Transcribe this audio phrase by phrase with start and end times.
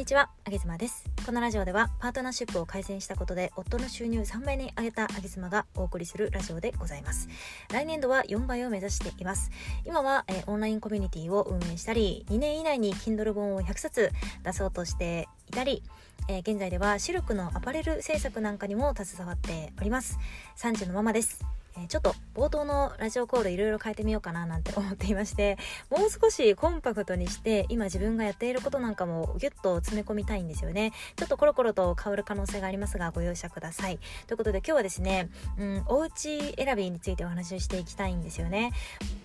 [0.00, 1.04] にちは、あげずまです。
[1.26, 7.28] このラジオではパートナーシップを改善したことで夫の収入3倍に上げたあげずまがお送りするラジオでございます。
[7.70, 9.50] 来年度は4倍を目指しています。
[9.84, 14.10] 今は、えオンラインコミュニティを運営したり、2年以内に Kindle 本を100冊
[14.42, 15.82] 出そうとしていたり、
[16.28, 20.18] え現在ではシルクのアパレル制作なんかにも携わっております。
[20.56, 21.59] 3児のママです。
[21.82, 25.58] えちょっと冒頭のラジオコールいろいろ変えてみようかななんて思っていまして
[25.90, 30.92] もう少しコンパクトにして今自分がやっていることなんかもギュッと詰め込みたいんですよね。
[31.16, 33.98] ちょっとコロコロと変わる可能性がありますがご容赦ください。
[34.26, 38.72] ということで今日はですね、うん、お家選びについてお話ししていきたいんですよね。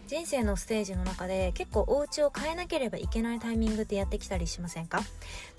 [0.08, 5.02] 人生のステージの中で結構お家を変えなければいけないタイミングってやってきたりしませんか？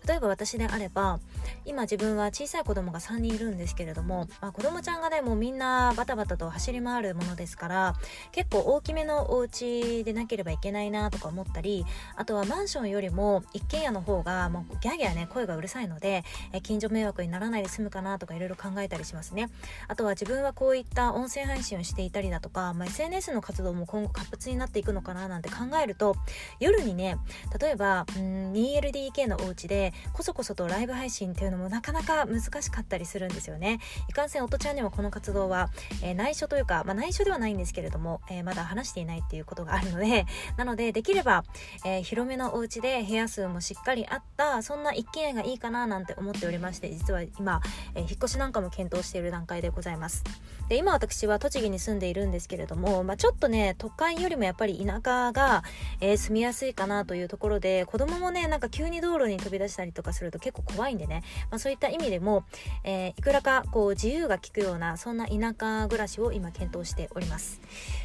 [0.07, 1.19] 例えば私であれば
[1.65, 7.95] 今自分は小さい子供が3人いるんですけれども、まあ、子供ちゃんがねもうみんなバタバタと走り回るものですから
[8.31, 11.85] 結構大きめのお家でなければいけないなとか思ったり
[12.15, 19.49] あとはマンションよりも一軒家の方がもうギャーギャーね声がうるさいのでえ近所迷惑にならないで済むかなとかいろいろ考えたりしますね。
[19.89, 26.17] あとは自分はこういった音声配信をしていたりだとか、まあ、SNS の活動も今後活発になっていくのかななんて考えると
[26.61, 27.19] 夜にね
[27.61, 33.81] 例えばうん 2LDK のお家でこそこそとライブ配信っていうのもなかなか難しかったりするんですよね。
[34.09, 35.71] いかんせん音ちゃんにもこの活動は、
[36.03, 40.27] えー内緒というか、まあ、内緒ではないんですけれども、えーまだ話していないっていうことがあるので
[40.57, 41.45] なのでできれば、
[41.85, 47.61] えー広めのお家で部屋数もしっかりあったそんな一軒家がいいかななんて思っておりまして実は今、
[47.95, 50.23] えー引っ越しなんかも検討している段階でございます。
[50.69, 55.63] で今私は栃木に住んでいるんですけれども、まあ、ちょっとね都会よりもやっぱり田舎が、
[56.01, 62.45] えー住みやすいかなというところで子供もねなんか急に道路に飛び出したりとかすると結構怖いんでね、まあ、そういった意味でも、
[62.85, 67.61] えーいくらかこう自由が利くようなそんな田舎暮らしを今検討しております。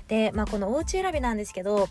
[0.08, 1.88] で、まあ、このお家選びなんですけど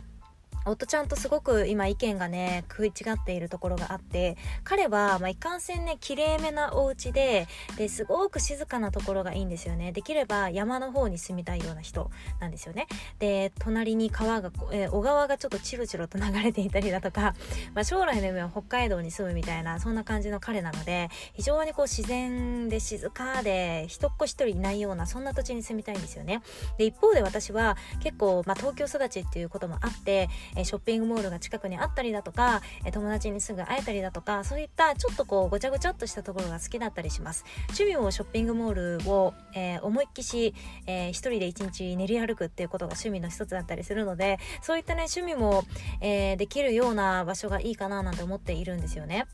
[0.67, 9.93] 夫ちゃんとすごく今意見がね食い違っているところがあって彼は、まあ、いかんせんね綺麗めなお家でですごく静かなところがいいんですよね。
[9.93, 12.87] できれば山の方に住みたいような人なんですよね。
[13.19, 17.35] で隣に川が、えー小川がちょっとチロチロと流れていたりだとか、
[17.75, 26.43] まあ、将来の夢は北海道に住むみたいなそんな感じの彼なので非常にこう自然で静かで人っ子一人いないようなそんな土地に住みたいんですよね。
[26.77, 37.45] で一方で私は結構、まあ、東京育ちっていうこともあってえーショッピングモールが近くにあったりだとか、え友達にすぐ会えたりだとかそういったちょっとこうごちゃごちゃっとしたところが好きだったりします。
[37.69, 40.55] 趣味をショッピングモールを、え思いっきし、
[40.87, 45.65] えー一人で一日練り歩くっていうことが趣味の一つだったりするのでそういったね趣味も、
[46.01, 49.27] えーできるような場所がいいかななんて思っているんですよね。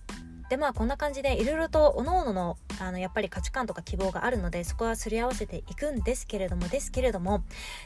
[0.49, 7.43] でまあこんな感じでいろいろと各々のあのやっぱり価値観とか希望があるのでそこはすり合わせていくんですけれどもですけれども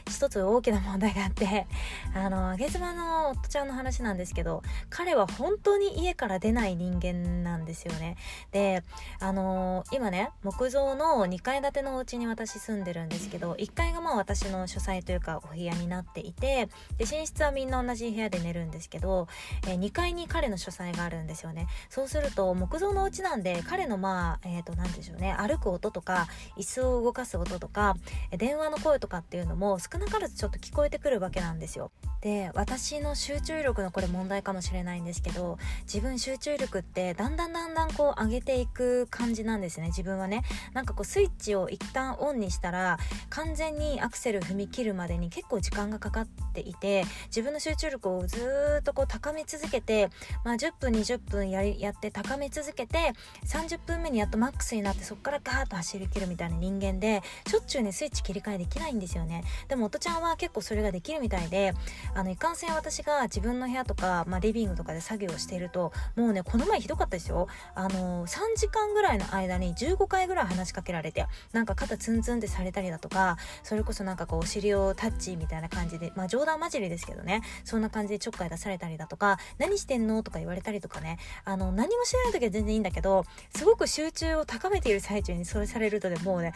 [0.09, 1.67] 一つ大きな問題があって
[2.15, 8.17] あのあげ妻の夫ちゃんの話なんですけど彼は本当に家から出ない人間なんですよね。
[8.51, 8.83] で
[9.19, 19.27] あの今ね木造の2階建てのお家に私住んでるんですけど1階がまあ私の書斎というかお部屋になっていてで寝室はみんな同じ部屋で寝るんですけど、
[19.67, 21.67] え2階に彼の書斎があるんですよね。
[21.89, 25.35] そうすると木造のお家なんで彼のまあえっ、と何でしょうね。
[25.37, 26.27] 歩く音とか
[26.57, 27.95] 椅子を動かす音とか
[28.31, 31.91] 電話の声とかっていうのも少なからずちょっと聞こえてくるわけなんですよ。
[32.21, 39.87] で私の集中力のこれ問題かもしれないんですけど自分集中力ってだんだんだんだんこう上げていく感じなんですね。
[39.87, 40.43] 自分はね。
[40.73, 42.97] なんかこうスイッチを一旦オンにしたら
[43.29, 48.37] 完全にアクセル踏み切るまでに結構時間がかかっていて自分の集中力をず
[48.79, 50.09] っとこう高め続けて、
[50.43, 53.13] まあ、10分20分ややって高め続けて
[53.45, 59.43] 30分目にやっとマックスになってそこからガーッと走り切るみたいな人間でしょっちゅうねスイッチ切り替えできないんですよね。
[59.67, 61.73] でも音ちゃんは結構それができるみたいで
[62.13, 67.47] あのいかんせん私が自分の部屋とか、まあ、リビングとかで作業をしているともうねこの前ひどかったですよ。
[67.75, 77.41] あの3時間ぐらいの間に15回ぐらい話しかけられてなんか肩ツンツンってされたりだとかそれこそなんかこうお尻をタッチみたいな感じでまあ冗談交じりですけどね。
[77.63, 81.17] そんな感じでちょっかい出されたりだとか何してんのとか言われたりとかね。
[81.45, 83.25] あの何もしない時は全然いいんだけど
[83.55, 86.53] すごく集中を高めている最中にそれされるとねもうね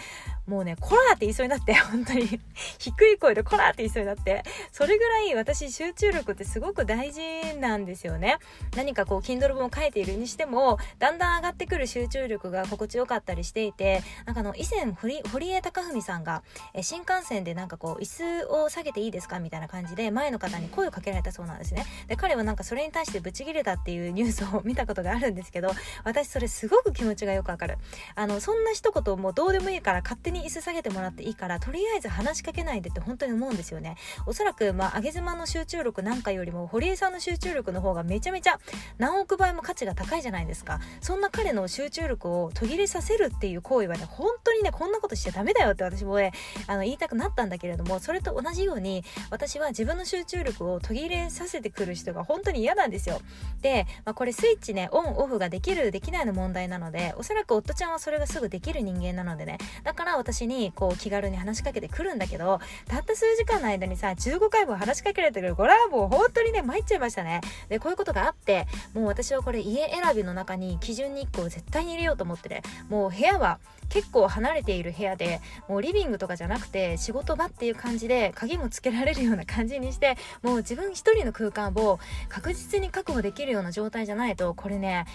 [0.48, 2.40] もうねこらーって言いそうになって 本当に。
[2.78, 4.44] 低い声でこらーって言いそうになって。
[4.72, 7.22] それぐらい私集中力ってすごく大事
[7.60, 8.38] なんですよね。
[8.76, 16.44] 何かこう Kindle 本を書いているにしてもだんだん上がってくる集中力が心地よかったりしていてなんかあの以前堀堀江貴文さんが
[16.74, 21.86] え新幹線でなんかこう椅子を下げていいですかみたいな感じで前の方に声をかけられたそうなんですね。
[22.08, 25.72] で彼はなんかそれに対してブチギレたっていうニュースを見たことがあるんですけど
[26.04, 27.78] 私それすごく気持ちがよくわかる。
[28.16, 33.96] あのそんな一言もうどうでもいいから勝手に椅子下げてもらっていいからとりあえず話しかけないでって本当に思うんですよね。
[34.26, 38.60] おそらくまあ上げ妻の集中力なんかよりも堀江さんの集中力の方がめちゃめちゃ
[38.98, 40.80] 何億倍も価値が高いじゃないですか。
[41.02, 46.32] そんな彼の集中力を途切れさせるっていう行為はね本当にねこんなことしちゃダメだよって私もね
[46.68, 53.22] あの言いたくなったんだけれどもそれと同じように私は自分の集中力を途切れさせてくる人が本当に嫌なんですよ。
[53.62, 59.58] で、まあ、これスイッチねオンオフができるできないの問題なのでおそらく夫ちゃんはそれがすぐできる人間なのでね。
[59.84, 67.42] だから私にこう気軽に話しかけてくるんだけどたった数時間の間にさ15回も話しかけられてくるこれはもう本当にね参っちゃいましたね。
[67.70, 72.62] でこういうことがあってもう私はこれ家選びの中に基準に1個絶対に入れようと思ってね。
[72.90, 73.60] もう部屋は
[73.90, 82.00] 結構離れている部屋でもうリビングとかじゃなくて仕事場っていう感じで鍵もつけられるような感じにしてもう自分一人の空間を
[82.30, 85.06] 確実に確保できるような状態じゃないとこれね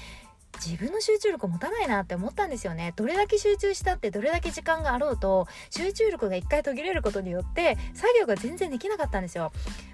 [0.56, 2.93] 自分の集中力持たないなって思ったんですよね。
[2.97, 9.52] どれだけ集中したってどれだけ時間があろうと集中力が一回途切れることによって作業が全然できなかったんですよ。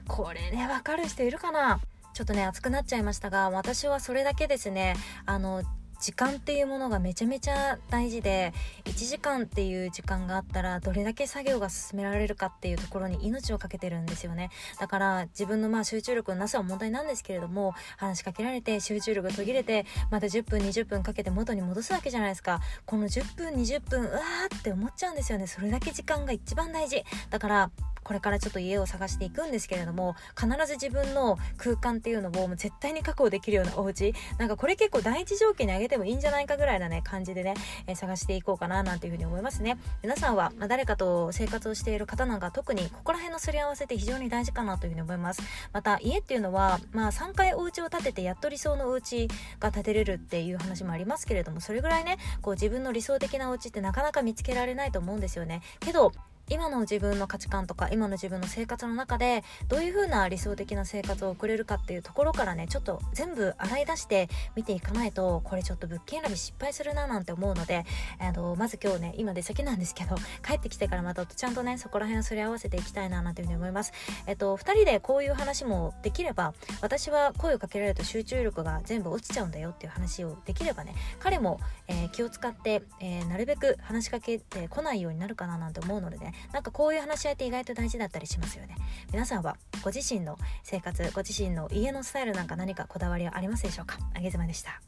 [0.08, 1.80] これねわかる人いるかな？
[2.14, 4.96] ちょっとね熱くなっちゃいましたが私はそれだけですね。
[5.26, 5.62] あの
[6.00, 8.52] 時間っていうものがめちゃめちゃ大事で
[8.84, 14.50] 1時間っていう時間があったらどれだけ作業が進められるかっていうところに命をかけてるんですよね。
[14.78, 22.60] だから自分のまあ集中力のなさは問題なんですけれども話しかけられて集中力が途切れてまた10分20分かけて元に戻すわけじゃないですか。
[22.84, 25.46] この10分20分うわーって思っちゃうんですよね。
[25.46, 27.04] それだけ時間が一番大事。
[27.30, 27.70] だから
[28.06, 34.14] これからちょっと家を探していくんですけれども必ず自分の空間っていうのをもう絶対に確保できるようなお家。
[34.38, 37.54] なんかこれ結構第一条件に挙げてもいいんじゃないかぐらいなね感じでね、
[37.88, 39.76] えー、探していこうかななんていうふうに思いますね。
[40.04, 45.42] 皆さんは、まあ、誰かと生活をしている方なんか特にここら辺のすり合わせって非常に大事かなというふうに思います。
[45.72, 55.62] また家っていうのはまあ3回お家を建ててやっと理想のお家が建てれるっていう話もありますけれどもそれぐらいねこう自分の理想的なお家ってなかなか見つけられないと思うんですよね。
[55.80, 56.12] けど
[56.48, 67.84] 今の自分の価値観とか今の自分の生活の中でどういう風な理想的な生活を送れるかっていうところからねちょっと全部洗い出して見ていかないとこれちょっと物件選び失敗するななんて思うので
[68.18, 70.16] あのまず今日ね今出先なんですけど
[70.46, 73.92] 帰ってきてからまたちゃんとねそこら辺をすり合わせていきたいななんていうふうに思います。
[74.26, 88.76] えっと2人でこういう話もできれば私は声をかけられると集中力が全部落ちちゃうんだよっていう話をできればね彼も、えー、気を使って、えー、なるべく話しかけてこないようになるかななんて思うのでねなんかこういう話し合いって意外と大事だったりしますよね。
[89.12, 93.98] 皆さんはご自身の生活ご自身の家のスタイルなんか何かこだわりはありますでしょうか？
[94.14, 94.80] あげずまでした。